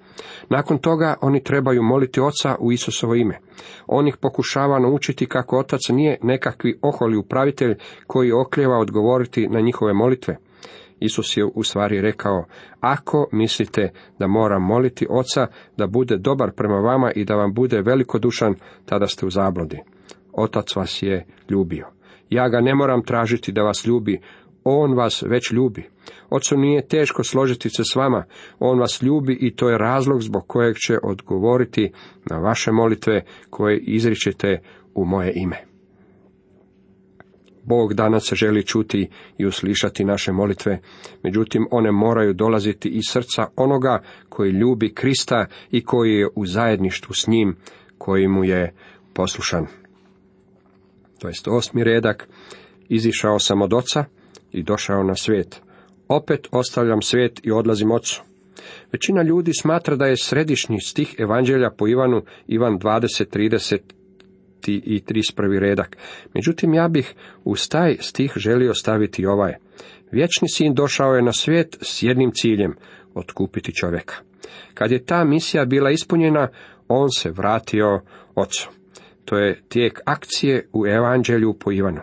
Nakon 0.48 0.78
toga 0.78 1.14
oni 1.20 1.42
trebaju 1.42 1.82
moliti 1.82 2.20
oca 2.20 2.56
u 2.60 2.72
Isusovo 2.72 3.14
ime. 3.14 3.38
On 3.86 4.08
ih 4.08 4.16
pokušava 4.16 4.78
naučiti 4.78 5.26
kako 5.26 5.58
otac 5.58 5.80
nije 5.88 6.18
nekakvi 6.22 6.78
oholi 6.82 7.16
upravitelj 7.16 7.76
koji 8.06 8.32
okljeva 8.32 8.78
odgovoriti 8.78 9.48
na 9.48 9.60
njihove 9.60 9.92
molitve. 9.92 10.36
Isus 11.00 11.36
je 11.36 11.44
u 11.54 11.62
stvari 11.62 12.00
rekao, 12.00 12.44
ako 12.80 13.28
mislite 13.32 13.92
da 14.18 14.26
moram 14.26 14.62
moliti 14.62 15.06
oca 15.10 15.46
da 15.76 15.86
bude 15.86 16.16
dobar 16.16 16.50
prema 16.52 16.78
vama 16.78 17.12
i 17.12 17.24
da 17.24 17.34
vam 17.34 17.54
bude 17.54 17.80
velikodušan, 17.80 18.54
tada 18.84 19.06
ste 19.06 19.26
u 19.26 19.30
zablodi. 19.30 19.80
Otac 20.32 20.76
vas 20.76 21.02
je 21.02 21.26
ljubio. 21.50 21.86
Ja 22.30 22.48
ga 22.48 22.60
ne 22.60 22.74
moram 22.74 23.02
tražiti 23.02 23.52
da 23.52 23.62
vas 23.62 23.86
ljubi, 23.86 24.20
on 24.64 24.94
vas 24.94 25.22
već 25.22 25.52
ljubi. 25.52 25.88
Ocu 26.30 26.56
nije 26.56 26.88
teško 26.88 27.24
složiti 27.24 27.70
se 27.70 27.82
s 27.84 27.96
vama, 27.96 28.24
on 28.58 28.78
vas 28.78 29.02
ljubi 29.02 29.38
i 29.40 29.56
to 29.56 29.68
je 29.68 29.78
razlog 29.78 30.22
zbog 30.22 30.46
kojeg 30.46 30.76
će 30.76 30.98
odgovoriti 31.02 31.92
na 32.30 32.38
vaše 32.38 32.72
molitve 32.72 33.24
koje 33.50 33.78
izričete 33.78 34.60
u 34.94 35.04
moje 35.04 35.32
ime. 35.34 35.56
Bog 37.64 37.94
danas 37.94 38.32
želi 38.32 38.66
čuti 38.66 39.08
i 39.38 39.46
uslišati 39.46 40.04
naše 40.04 40.32
molitve, 40.32 40.80
međutim 41.22 41.66
one 41.70 41.92
moraju 41.92 42.32
dolaziti 42.32 42.88
iz 42.88 43.02
srca 43.08 43.46
onoga 43.56 44.02
koji 44.28 44.50
ljubi 44.50 44.94
Krista 44.94 45.46
i 45.70 45.84
koji 45.84 46.14
je 46.14 46.28
u 46.34 46.46
zajedništvu 46.46 47.14
s 47.14 47.26
njim, 47.26 47.56
koji 47.98 48.28
mu 48.28 48.44
je 48.44 48.74
poslušan. 49.14 49.66
To 51.18 51.28
jest 51.28 51.48
osmi 51.48 51.84
redak, 51.84 52.28
izišao 52.88 53.38
sam 53.38 53.62
od 53.62 53.72
oca 53.72 54.04
i 54.54 54.62
došao 54.62 55.02
na 55.02 55.14
svijet. 55.14 55.60
Opet 56.08 56.48
ostavljam 56.50 57.02
svijet 57.02 57.40
i 57.42 57.50
odlazim 57.50 57.90
ocu. 57.90 58.22
Većina 58.92 59.22
ljudi 59.22 59.52
smatra 59.60 59.96
da 59.96 60.06
je 60.06 60.16
središnji 60.16 60.80
stih 60.80 61.14
evanđelja 61.18 61.70
po 61.78 61.88
Ivanu 61.88 62.22
Ivan 62.46 62.78
20, 62.78 63.38
30 63.38 63.78
i 64.66 65.02
31. 65.06 65.58
redak. 65.58 65.96
Međutim, 66.34 66.74
ja 66.74 66.88
bih 66.88 67.14
uz 67.44 67.68
taj 67.68 67.96
stih 68.00 68.32
želio 68.36 68.74
staviti 68.74 69.26
ovaj. 69.26 69.54
Vječni 70.12 70.48
sin 70.48 70.74
došao 70.74 71.14
je 71.14 71.22
na 71.22 71.32
svijet 71.32 71.78
s 71.82 72.02
jednim 72.02 72.30
ciljem, 72.34 72.74
otkupiti 73.14 73.74
čovjeka. 73.74 74.14
Kad 74.74 74.90
je 74.90 75.04
ta 75.04 75.24
misija 75.24 75.64
bila 75.64 75.90
ispunjena, 75.90 76.48
on 76.88 77.10
se 77.10 77.30
vratio 77.30 78.00
ocu. 78.34 78.70
To 79.24 79.38
je 79.38 79.62
tijek 79.68 80.00
akcije 80.04 80.68
u 80.72 80.86
evanđelju 80.86 81.54
po 81.60 81.72
Ivanu. 81.72 82.00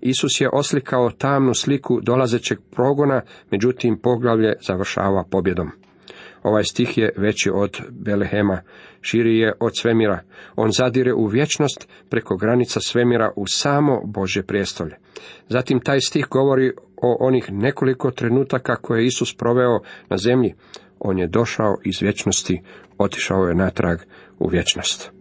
Isus 0.00 0.40
je 0.40 0.48
oslikao 0.52 1.10
tamnu 1.10 1.54
sliku 1.54 2.00
dolazećeg 2.00 2.58
progona, 2.70 3.22
međutim 3.50 3.98
poglavlje 4.02 4.52
završava 4.60 5.24
pobjedom. 5.30 5.70
Ovaj 6.42 6.64
stih 6.64 6.98
je 6.98 7.12
veći 7.16 7.50
od 7.54 7.80
Belehema, 7.90 8.62
širi 9.00 9.38
je 9.38 9.52
od 9.60 9.72
svemira. 9.78 10.20
On 10.56 10.70
zadire 10.72 11.14
u 11.14 11.26
vječnost 11.26 11.88
preko 12.10 12.36
granica 12.36 12.80
svemira 12.80 13.32
u 13.36 13.44
samo 13.46 14.00
Bože 14.04 14.42
prijestolje. 14.42 14.96
Zatim 15.48 15.80
taj 15.80 16.00
stih 16.00 16.26
govori 16.30 16.72
o 16.96 17.16
onih 17.20 17.52
nekoliko 17.52 18.10
trenutaka 18.10 18.76
koje 18.76 19.00
je 19.00 19.06
Isus 19.06 19.36
proveo 19.36 19.80
na 20.08 20.16
zemlji. 20.16 20.54
On 20.98 21.18
je 21.18 21.26
došao 21.26 21.76
iz 21.84 22.02
vječnosti, 22.02 22.62
otišao 22.98 23.44
je 23.44 23.54
natrag 23.54 23.98
u 24.38 24.48
vječnost. 24.48 25.12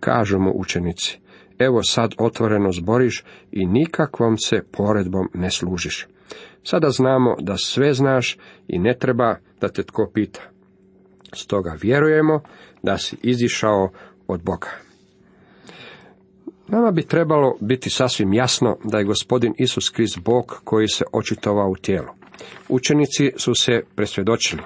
Kažu 0.00 0.38
mu 0.38 0.52
učenici, 0.54 1.20
evo 1.58 1.82
sad 1.82 2.14
otvoreno 2.18 2.72
zboriš 2.72 3.24
i 3.52 3.66
nikakvom 3.66 4.38
se 4.38 4.62
poredbom 4.72 5.28
ne 5.34 5.50
služiš. 5.50 6.06
Sada 6.62 6.90
znamo 6.90 7.36
da 7.40 7.56
sve 7.56 7.94
znaš 7.94 8.38
i 8.68 8.78
ne 8.78 8.98
treba 8.98 9.36
da 9.60 9.68
te 9.68 9.82
tko 9.82 10.10
pita. 10.14 10.40
Stoga 11.32 11.76
vjerujemo 11.82 12.40
da 12.82 12.98
si 12.98 13.16
izišao 13.22 13.90
od 14.26 14.42
Boga. 14.42 14.68
Nama 16.68 16.90
bi 16.90 17.02
trebalo 17.02 17.56
biti 17.60 17.90
sasvim 17.90 18.32
jasno 18.32 18.76
da 18.84 18.98
je 18.98 19.04
gospodin 19.04 19.54
Isus 19.58 19.88
Krist 19.88 20.18
Bog 20.18 20.60
koji 20.64 20.88
se 20.88 21.04
očitovao 21.12 21.70
u 21.70 21.76
tijelu. 21.76 22.08
Učenici 22.68 23.32
su 23.36 23.54
se 23.54 23.82
presvjedočili, 23.94 24.62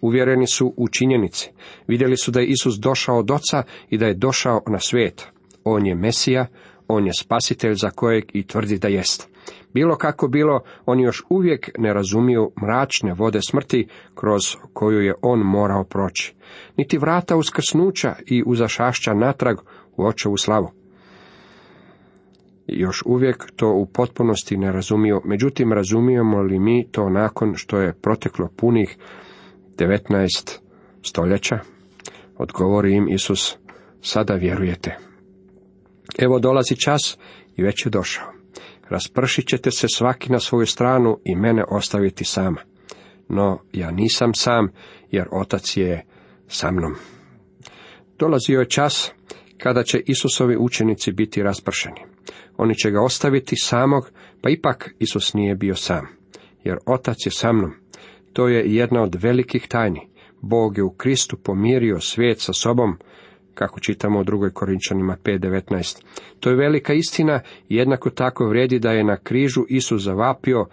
uvjereni 0.00 0.46
su 0.46 0.74
u 0.76 0.88
činjenici, 0.88 1.50
vidjeli 1.86 2.16
su 2.16 2.30
da 2.30 2.40
je 2.40 2.46
Isus 2.46 2.74
došao 2.74 3.18
od 3.18 3.30
oca 3.30 3.62
i 3.90 3.98
da 3.98 4.06
je 4.06 4.14
došao 4.14 4.62
na 4.66 4.78
svijet. 4.78 5.26
On 5.72 5.86
je 5.86 5.94
Mesija, 5.94 6.46
on 6.88 7.06
je 7.06 7.12
spasitelj 7.20 7.74
za 7.74 7.90
kojeg 7.90 8.24
i 8.32 8.46
tvrdi 8.46 8.78
da 8.78 8.88
jest. 8.88 9.28
Bilo 9.74 9.96
kako 9.96 10.28
bilo, 10.28 10.60
oni 10.86 11.02
još 11.02 11.22
uvijek 11.28 11.70
ne 11.78 11.94
razumiju 11.94 12.52
mračne 12.62 13.14
vode 13.14 13.40
smrti 13.42 13.88
kroz 14.14 14.42
koju 14.72 15.00
je 15.00 15.14
on 15.22 15.38
morao 15.38 15.84
proći. 15.84 16.34
Niti 16.76 16.98
vrata 16.98 17.36
uskrsnuća 17.36 18.14
i 18.26 18.42
uzašašća 18.46 19.14
natrag 19.14 19.56
u 19.96 20.06
očevu 20.06 20.36
slavu. 20.36 20.70
Još 22.66 23.02
uvijek 23.06 23.50
to 23.56 23.72
u 23.72 23.86
potpunosti 23.86 24.56
ne 24.56 24.72
razumiju, 24.72 25.20
međutim 25.24 25.72
razumijemo 25.72 26.42
li 26.42 26.58
mi 26.58 26.86
to 26.92 27.08
nakon 27.08 27.54
što 27.56 27.78
je 27.78 27.94
proteklo 28.02 28.48
punih 28.56 28.96
19 29.76 30.58
stoljeća? 31.02 31.58
Odgovori 32.38 32.94
im 32.94 33.08
Isus, 33.08 33.56
sada 34.00 34.34
vjerujete. 34.34 35.09
Evo 36.20 36.38
dolazi 36.38 36.76
čas 36.76 37.18
i 37.56 37.62
već 37.62 37.86
je 37.86 37.90
došao. 37.90 38.32
Raspršit 38.88 39.48
ćete 39.48 39.70
se 39.70 39.86
svaki 39.88 40.32
na 40.32 40.40
svoju 40.40 40.66
stranu 40.66 41.18
i 41.24 41.34
mene 41.34 41.64
ostaviti 41.68 42.24
sama. 42.24 42.60
No, 43.28 43.60
ja 43.72 43.90
nisam 43.90 44.34
sam, 44.34 44.68
jer 45.10 45.26
otac 45.32 45.76
je 45.76 46.04
sa 46.48 46.70
mnom. 46.70 46.94
Dolazio 48.18 48.60
je 48.60 48.68
čas 48.68 49.12
kada 49.58 49.82
će 49.82 50.02
Isusovi 50.06 50.56
učenici 50.56 51.12
biti 51.12 51.42
raspršeni. 51.42 52.00
Oni 52.56 52.74
će 52.74 52.90
ga 52.90 53.02
ostaviti 53.02 53.56
samog, 53.56 54.10
pa 54.42 54.50
ipak 54.50 54.94
Isus 54.98 55.34
nije 55.34 55.54
bio 55.54 55.74
sam, 55.74 56.06
jer 56.64 56.76
otac 56.86 57.16
je 57.26 57.30
sa 57.30 57.52
mnom. 57.52 57.72
To 58.32 58.48
je 58.48 58.74
jedna 58.74 59.02
od 59.02 59.14
velikih 59.14 59.68
tajni. 59.68 60.08
Bog 60.40 60.76
je 60.76 60.84
u 60.84 60.90
Kristu 60.90 61.36
pomirio 61.36 62.00
svijet 62.00 62.40
sa 62.40 62.52
sobom, 62.52 62.98
kako 63.54 63.80
čitamo 63.80 64.20
u 64.20 64.24
drugoj 64.24 64.50
Korinčanima 64.50 65.16
5.19. 65.24 66.02
To 66.40 66.50
je 66.50 66.56
velika 66.56 66.92
istina 66.92 67.40
jednako 67.68 68.10
tako 68.10 68.48
vrijedi 68.48 68.78
da 68.78 68.90
je 68.90 69.04
na 69.04 69.16
križu 69.16 69.64
Isus 69.68 70.02
zavapio, 70.02 70.66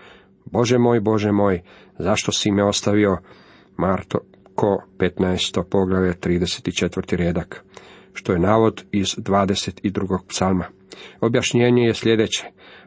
Bože 0.45 0.77
moj, 0.77 0.99
Bože 0.99 1.31
moj, 1.31 1.61
zašto 1.99 2.31
si 2.31 2.51
me 2.51 2.63
ostavio? 2.63 3.17
Marto 3.77 4.19
ko 4.55 4.83
15. 4.97 5.63
poglavlje 5.63 6.13
34. 6.13 7.15
redak, 7.15 7.63
što 8.13 8.33
je 8.33 8.39
navod 8.39 8.83
iz 8.91 9.07
22. 9.07 10.17
psalma. 10.27 10.65
Objašnjenje 11.21 11.83
je 11.83 11.93
sljedeće, 11.93 12.45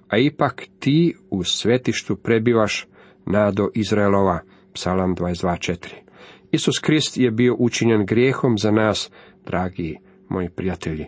a 0.08 0.18
ipak 0.18 0.64
ti 0.78 1.16
u 1.30 1.44
svetištu 1.44 2.16
prebivaš 2.16 2.86
nado 3.26 3.68
Izraelova, 3.74 4.40
psalam 4.72 5.16
22.4. 5.16 5.76
Isus 6.52 6.78
Krist 6.78 7.16
je 7.16 7.30
bio 7.30 7.56
učinjen 7.58 8.06
grijehom 8.06 8.58
za 8.58 8.70
nas, 8.70 9.10
dragi 9.46 9.98
moji 10.28 10.48
prijatelji. 10.48 11.06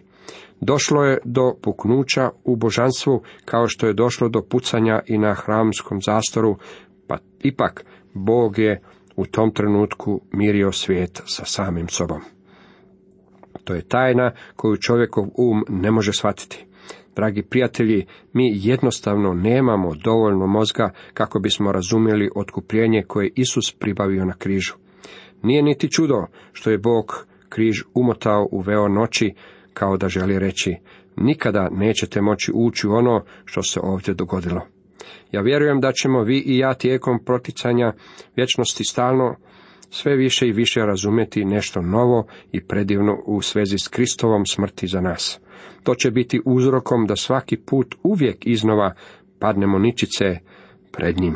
Došlo 0.60 1.04
je 1.04 1.18
do 1.24 1.54
puknuća 1.62 2.30
u 2.44 2.56
božanstvu, 2.56 3.22
kao 3.44 3.68
što 3.68 3.86
je 3.86 3.92
došlo 3.92 4.28
do 4.28 4.42
pucanja 4.42 5.00
i 5.06 5.18
na 5.18 5.34
hramskom 5.34 6.00
zastoru, 6.02 6.56
pa 7.06 7.18
ipak 7.40 7.84
Bog 8.14 8.58
je 8.58 8.80
u 9.16 9.26
tom 9.26 9.54
trenutku 9.54 10.20
mirio 10.32 10.72
svijet 10.72 11.22
sa 11.24 11.44
samim 11.44 11.88
sobom. 11.88 12.20
To 13.64 13.74
je 13.74 13.88
tajna 13.88 14.32
koju 14.56 14.76
čovjekov 14.76 15.24
um 15.24 15.64
ne 15.68 15.90
može 15.90 16.12
shvatiti. 16.12 16.66
Dragi 17.16 17.42
prijatelji, 17.42 18.06
mi 18.32 18.52
jednostavno 18.54 19.32
nemamo 19.34 19.94
dovoljno 19.94 20.46
mozga 20.46 20.90
kako 21.14 21.38
bismo 21.38 21.72
razumjeli 21.72 22.30
otkupljenje 22.36 23.02
koje 23.06 23.30
Isus 23.34 23.72
pribavio 23.78 24.24
na 24.24 24.32
križu. 24.32 24.74
Nije 25.42 25.62
niti 25.62 25.90
čudo 25.90 26.26
što 26.52 26.70
je 26.70 26.78
Bog 26.78 27.26
križ 27.54 27.82
umotao 27.94 28.48
u 28.50 28.60
veo 28.60 28.88
noći, 28.88 29.34
kao 29.72 29.96
da 29.96 30.08
želi 30.08 30.38
reći, 30.38 30.76
nikada 31.16 31.68
nećete 31.72 32.20
moći 32.20 32.52
ući 32.54 32.86
u 32.86 32.92
ono 32.92 33.24
što 33.44 33.62
se 33.62 33.80
ovdje 33.82 34.14
dogodilo. 34.14 34.60
Ja 35.32 35.40
vjerujem 35.40 35.80
da 35.80 35.92
ćemo 35.92 36.22
vi 36.22 36.38
i 36.38 36.58
ja 36.58 36.74
tijekom 36.74 37.24
proticanja 37.24 37.92
vječnosti 38.36 38.84
stalno 38.84 39.36
sve 39.90 40.16
više 40.16 40.48
i 40.48 40.52
više 40.52 40.80
razumjeti 40.80 41.44
nešto 41.44 41.82
novo 41.82 42.26
i 42.52 42.64
predivno 42.66 43.22
u 43.26 43.42
svezi 43.42 43.78
s 43.78 43.88
Kristovom 43.88 44.46
smrti 44.46 44.86
za 44.86 45.00
nas. 45.00 45.40
To 45.82 45.94
će 45.94 46.10
biti 46.10 46.40
uzrokom 46.44 47.06
da 47.06 47.16
svaki 47.16 47.56
put 47.56 47.94
uvijek 48.02 48.46
iznova 48.46 48.94
padnemo 49.38 49.78
ničice 49.78 50.38
pred 50.92 51.20
njim. 51.20 51.34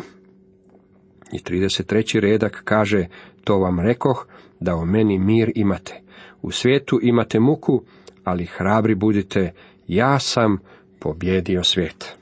I 1.33 1.39
33. 1.39 2.21
redak 2.21 2.63
kaže, 2.65 3.07
to 3.45 3.59
vam 3.59 3.81
rekoh, 3.81 4.27
da 4.61 4.75
o 4.75 4.85
meni 4.85 5.19
mir 5.19 5.53
imate. 5.55 6.06
U 6.43 6.51
svijetu 6.51 6.99
imate 7.03 7.41
muku, 7.41 7.83
ali 8.25 8.47
hrabri 8.47 8.95
budite, 8.95 9.53
ja 9.89 10.19
sam 10.19 10.59
pobjedio 10.99 11.65
svijet. 11.65 12.17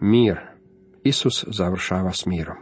Mir. 0.00 0.36
Isus 1.04 1.44
završava 1.48 2.12
s 2.12 2.26
mirom. 2.26 2.56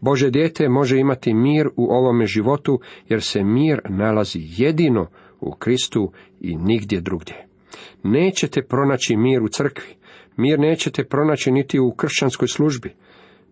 Bože 0.00 0.30
dijete 0.30 0.68
može 0.68 0.98
imati 0.98 1.34
mir 1.34 1.68
u 1.76 1.84
ovome 1.92 2.26
životu, 2.26 2.80
jer 3.08 3.22
se 3.22 3.44
mir 3.44 3.80
nalazi 3.88 4.40
jedino 4.56 5.06
u 5.40 5.52
Kristu 5.52 6.12
i 6.40 6.56
nigdje 6.56 7.00
drugdje. 7.00 7.46
Nećete 8.02 8.62
pronaći 8.62 9.16
mir 9.16 9.42
u 9.42 9.48
crkvi, 9.48 9.94
mir 10.36 10.58
nećete 10.58 11.04
pronaći 11.04 11.52
niti 11.52 11.78
u 11.80 11.90
kršćanskoj 11.90 12.48
službi. 12.48 12.94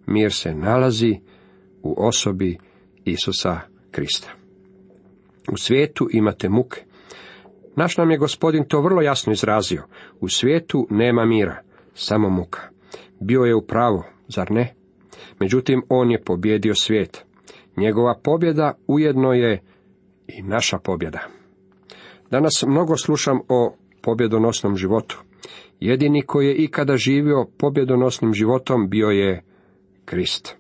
Mir 0.07 0.33
se 0.33 0.55
nalazi 0.55 1.19
u 1.83 1.95
osobi 1.99 2.59
Isusa 3.05 3.61
Krista. 3.91 4.42
U 5.53 5.57
svijetu 5.57 6.09
imate 6.13 6.49
muke. 6.49 6.83
Naš 7.77 7.97
nam 7.97 8.11
je 8.11 8.19
gospodin 8.19 8.65
to 8.69 8.81
vrlo 8.81 9.03
jasno 9.03 9.33
izrazio. 9.33 9.83
U 10.21 10.29
svijetu 10.29 10.87
nema 10.91 11.25
mira, 11.25 11.63
samo 11.95 12.31
muka. 12.31 12.61
Bio 13.21 13.41
je 13.41 13.55
u 13.55 13.67
pravu, 13.67 14.03
zar 14.29 14.51
ne? 14.51 14.75
Međutim, 15.41 15.83
on 15.89 16.11
je 16.11 16.23
pobjedio 16.23 16.75
svijet. 16.75 17.25
Njegova 17.77 18.15
pobjeda 18.25 18.75
ujedno 18.87 19.33
je 19.33 19.63
i 20.29 20.43
naša 20.43 20.79
pobjeda. 20.79 21.21
Danas 22.31 22.65
mnogo 22.67 22.97
slušam 22.97 23.41
o 23.49 23.75
pobjedonosnom 24.03 24.77
životu. 24.77 25.23
Jedini 25.81 26.23
koji 26.23 26.47
je 26.47 26.57
ikada 26.57 26.97
živio 26.97 27.47
pobjedonosnim 27.59 28.35
životom 28.35 28.89
bio 28.91 29.09
je 29.09 29.43
Krist. 30.05 30.57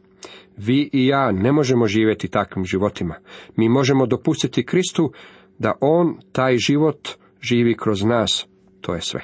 Vi 0.56 0.90
i 0.92 1.06
ja 1.06 1.32
ne 1.32 1.52
možemo 1.52 1.86
živjeti 1.86 2.28
takvim 2.28 2.64
životima. 2.64 3.14
Mi 3.56 3.68
možemo 3.68 4.06
dopustiti 4.06 4.66
Kristu 4.66 5.12
da 5.58 5.72
On 5.80 6.16
taj 6.32 6.56
život 6.56 7.08
živi 7.42 7.76
kroz 7.76 8.02
nas. 8.02 8.46
To 8.80 8.94
je 8.94 9.00
sve. 9.00 9.20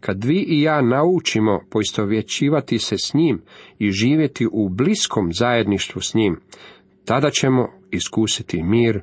Kad 0.00 0.24
vi 0.24 0.44
i 0.48 0.62
ja 0.62 0.82
naučimo 0.82 1.60
poistovjećivati 1.70 2.78
se 2.78 2.98
s 2.98 3.14
njim 3.14 3.42
i 3.78 3.90
živjeti 3.90 4.46
u 4.52 4.68
bliskom 4.68 5.32
zajedništvu 5.32 6.00
s 6.00 6.14
njim, 6.14 6.40
tada 7.04 7.30
ćemo 7.30 7.68
iskusiti 7.90 8.62
mir 8.62 9.00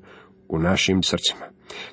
u 0.48 0.60
našim 0.60 1.04
srcima. 1.04 1.45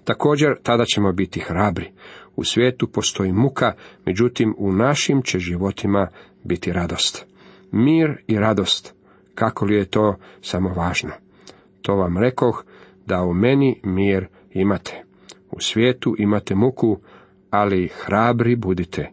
Također, 0.04 0.48
tada 0.62 0.84
ćemo 0.84 1.12
biti 1.12 1.40
hrabri. 1.40 1.90
U 2.36 2.44
svijetu 2.44 2.88
postoji 2.88 3.32
muka, 3.32 3.72
međutim 4.06 4.54
u 4.58 4.72
našim 4.72 5.22
će 5.22 5.38
životima 5.38 6.08
biti 6.44 6.72
radost. 6.72 7.26
Mir 7.72 8.16
i 8.26 8.38
radost 8.38 8.96
kako 9.36 9.64
li 9.64 9.74
je 9.74 9.84
to 9.84 10.16
samo 10.40 10.68
važno. 10.68 11.10
To 11.82 11.94
vam 11.94 12.18
rekoh, 12.18 12.64
da 13.06 13.22
u 13.22 13.34
meni 13.34 13.80
mir 13.84 14.26
imate. 14.52 15.02
U 15.50 15.60
svijetu 15.60 16.16
imate 16.18 16.54
muku, 16.54 16.98
ali 17.50 17.88
hrabri 17.88 18.56
budite. 18.56 19.10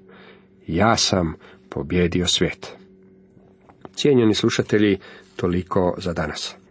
Ja 0.68 0.98
sam 0.98 1.34
pobjedio 1.70 2.28
svijet. 2.28 2.76
Cijenjeni 3.96 4.34
slušatelji, 4.34 4.98
toliko 5.36 5.96
za 5.98 6.14
danas. 6.14 6.63